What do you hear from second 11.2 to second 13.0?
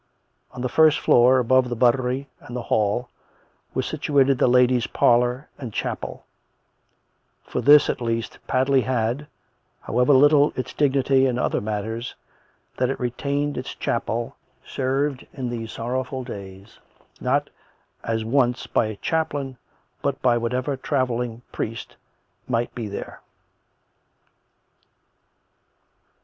in other matters, that it